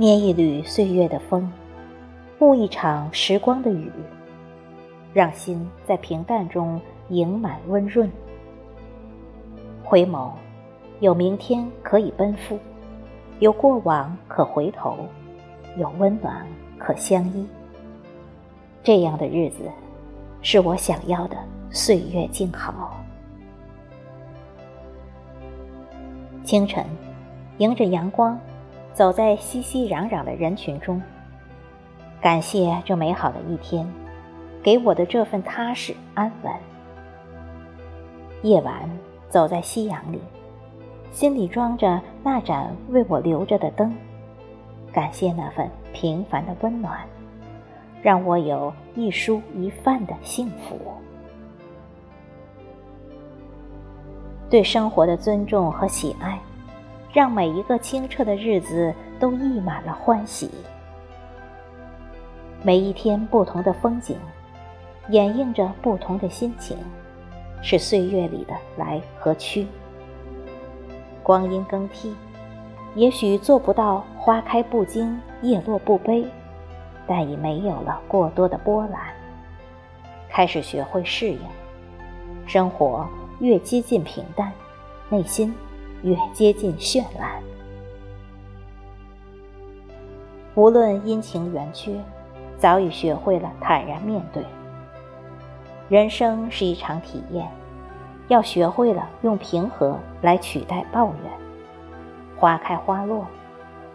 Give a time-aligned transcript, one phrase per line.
[0.00, 1.52] 捏一缕岁月的风，
[2.38, 3.92] 沐一场时光的雨，
[5.12, 6.80] 让心在平淡中
[7.10, 8.10] 盈满温润。
[9.84, 10.30] 回眸，
[11.00, 12.58] 有明天可以奔赴，
[13.40, 14.96] 有过往可回头，
[15.76, 16.46] 有温暖
[16.78, 17.46] 可相依。
[18.82, 19.70] 这样的日子，
[20.40, 21.36] 是我想要的
[21.68, 22.98] 岁月静好。
[26.42, 26.86] 清晨，
[27.58, 28.40] 迎着阳光。
[29.00, 31.00] 走在熙熙攘攘的人群中，
[32.20, 33.90] 感谢这美好的一天，
[34.62, 36.52] 给我的这份踏实安稳。
[38.42, 38.74] 夜晚
[39.30, 40.20] 走在夕阳里，
[41.12, 43.90] 心里装着那盏为我留着的灯，
[44.92, 47.00] 感谢那份平凡的温暖，
[48.02, 50.78] 让我有一蔬一饭的幸福。
[54.50, 56.38] 对生活的尊重和喜爱。
[57.12, 60.50] 让每一个清澈的日子都溢满了欢喜。
[62.62, 64.16] 每一天不同的风景，
[65.08, 66.76] 掩映着不同的心情，
[67.62, 69.66] 是岁月里的来和去。
[71.22, 72.14] 光阴更替，
[72.94, 76.24] 也许做不到花开不惊，叶落不悲，
[77.06, 79.00] 但已没有了过多的波澜。
[80.28, 81.40] 开始学会适应，
[82.46, 83.06] 生活
[83.40, 84.52] 越接近平淡，
[85.08, 85.52] 内心。
[86.02, 87.42] 越接近绚烂，
[90.54, 92.00] 无论阴晴圆缺，
[92.56, 94.42] 早已学会了坦然面对。
[95.88, 97.50] 人生是一场体验，
[98.28, 101.32] 要学会了用平和来取代抱怨。
[102.36, 103.26] 花开花落，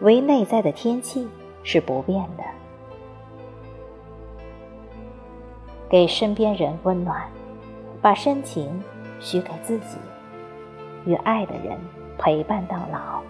[0.00, 1.28] 唯内在的天气
[1.62, 2.42] 是不变的。
[5.88, 7.22] 给身边人温暖，
[8.00, 8.82] 把深情
[9.20, 9.98] 许给自己。
[11.04, 11.78] 与爱的人
[12.18, 13.20] 陪伴到老，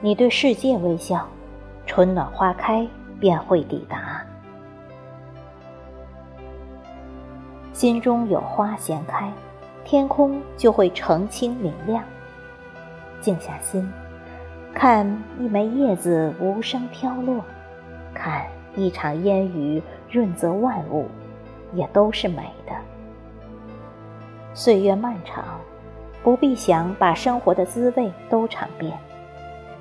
[0.00, 1.26] 你对世界微笑，
[1.86, 2.86] 春暖花开
[3.18, 4.22] 便会抵达。
[7.72, 9.32] 心中有花闲开，
[9.84, 12.04] 天空就会澄清明亮。
[13.20, 13.90] 静下心，
[14.74, 15.06] 看
[15.38, 17.42] 一枚叶子无声飘落，
[18.12, 18.46] 看
[18.76, 21.08] 一场烟雨润泽万物，
[21.72, 22.74] 也都是美的。
[24.52, 25.58] 岁月漫长。
[26.22, 28.96] 不必想把生活的滋味都尝遍，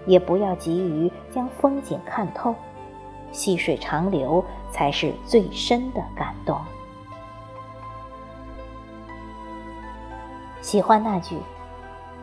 [0.05, 2.55] 也不要急于将风景看透，
[3.31, 6.57] 细水长流才是最深的感动。
[10.61, 11.37] 喜欢那句：“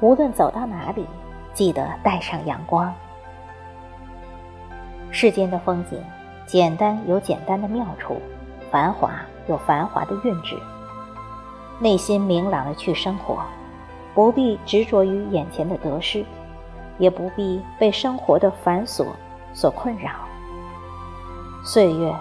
[0.00, 1.06] 无论走到哪里，
[1.52, 2.92] 记得带上阳光。”
[5.10, 6.02] 世间的风景，
[6.46, 8.20] 简单有简单的妙处，
[8.70, 9.10] 繁华
[9.46, 10.56] 有繁华的韵致。
[11.78, 13.42] 内心明朗的去生活。
[14.16, 16.24] 不必执着于眼前的得失，
[16.96, 19.08] 也不必被生活的繁琐
[19.52, 20.10] 所困扰。
[21.62, 22.16] 岁月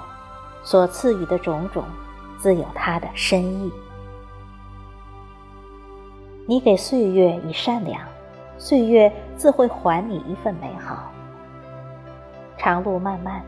[0.61, 1.85] 所赐予的种种，
[2.37, 3.71] 自有它的深意。
[6.45, 8.01] 你给岁月以善良，
[8.57, 11.09] 岁月自会还你一份美好。
[12.57, 13.41] 长路漫漫，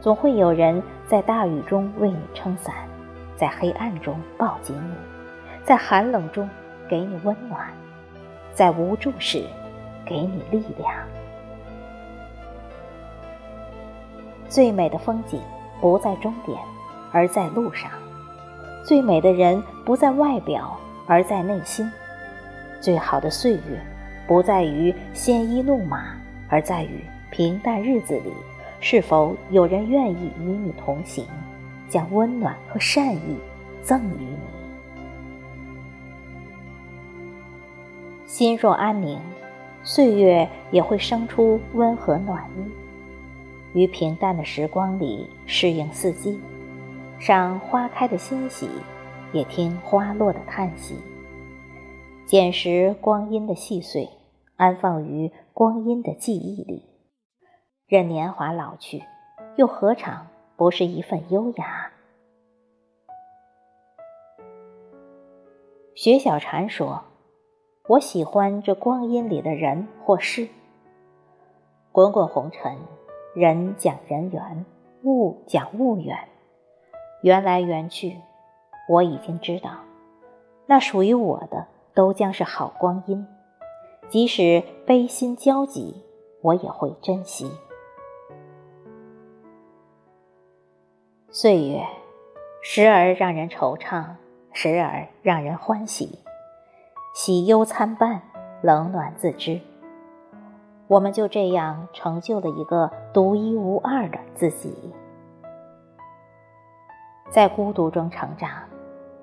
[0.00, 2.72] 总会有人在大雨中为你撑伞，
[3.34, 4.94] 在黑暗中抱紧你，
[5.64, 6.48] 在寒冷中
[6.88, 7.68] 给你温暖。
[8.58, 9.44] 在无助时，
[10.04, 10.92] 给你力量。
[14.48, 15.40] 最美的风景
[15.80, 16.58] 不在终点，
[17.12, 17.88] 而在路上；
[18.84, 20.76] 最美的人不在外表，
[21.06, 21.88] 而在内心。
[22.80, 23.80] 最好的岁月，
[24.26, 26.16] 不在于鲜衣怒马，
[26.48, 28.32] 而在于平淡日子里，
[28.80, 31.24] 是否有人愿意与你同行，
[31.88, 33.38] 将温暖和善意
[33.84, 34.57] 赠予你。
[38.28, 39.18] 心若安宁，
[39.82, 42.70] 岁月也会生出温和暖意。
[43.72, 46.38] 于平淡的时光里适应四季，
[47.18, 48.68] 赏花开的欣喜，
[49.32, 50.96] 也听花落的叹息。
[52.26, 54.06] 捡拾光阴的细碎，
[54.56, 56.84] 安放于光阴的记忆里。
[57.86, 59.02] 任年华老去，
[59.56, 61.90] 又何尝不是一份优雅？
[65.94, 67.02] 薛小禅说。
[67.88, 70.46] 我喜欢这光阴里的人或事。
[71.90, 72.76] 滚滚红尘，
[73.34, 74.66] 人讲人缘，
[75.04, 76.14] 物讲物缘，
[77.22, 78.18] 缘来缘去，
[78.90, 79.70] 我已经知道，
[80.66, 83.26] 那属于我的都将是好光阴，
[84.10, 86.04] 即使悲心交集，
[86.42, 87.50] 我也会珍惜。
[91.30, 91.82] 岁月，
[92.60, 94.04] 时而让人惆怅，
[94.52, 96.18] 时而让人欢喜。
[97.14, 98.22] 喜忧参半，
[98.62, 99.60] 冷暖自知。
[100.86, 104.94] 我们就这样成就了一个独一无二的自己。
[107.28, 108.62] 在孤独中成长，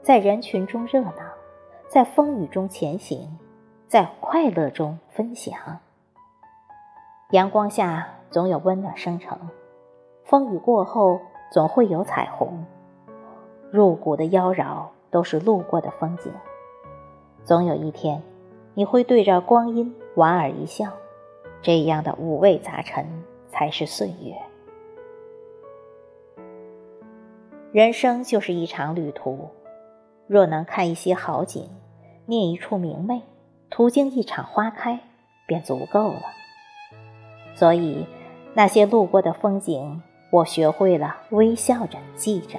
[0.01, 1.13] 在人群中热闹，
[1.87, 3.37] 在风雨中前行，
[3.88, 5.79] 在快乐中分享。
[7.31, 9.39] 阳光下总有温暖生成，
[10.23, 11.19] 风雨过后
[11.51, 12.65] 总会有彩虹。
[13.71, 16.31] 入骨的妖娆都是路过的风景，
[17.45, 18.24] 总有一天，
[18.74, 20.92] 你会对着光阴莞尔一笑。
[21.62, 24.36] 这样的五味杂陈才是岁月。
[27.71, 29.50] 人生就是一场旅途，
[30.25, 31.69] 若能看一些好景，
[32.25, 33.21] 念一处明媚，
[33.69, 35.00] 途经一场花开，
[35.45, 36.21] 便足够了。
[37.53, 38.07] 所以，
[38.56, 40.01] 那些路过的风景，
[40.31, 42.57] 我学会了微笑着记着。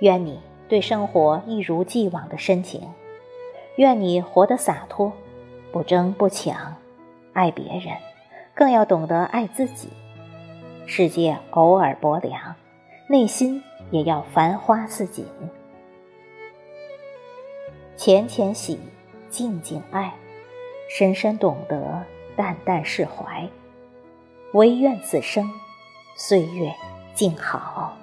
[0.00, 2.92] 愿你对生活一如既往的深情，
[3.76, 5.12] 愿你活得洒脱。
[5.72, 6.76] 不争不抢，
[7.34, 7.94] 爱别人，
[8.54, 9.90] 更要懂得爱自己。
[10.86, 12.54] 世界偶尔薄凉，
[13.08, 15.26] 内心也要繁花似锦。
[17.94, 18.78] 浅浅喜，
[19.28, 20.14] 静静爱，
[20.88, 22.02] 深深懂得，
[22.36, 23.46] 淡淡释怀。
[24.54, 25.50] 唯愿此生，
[26.16, 26.72] 岁月
[27.14, 27.94] 静好。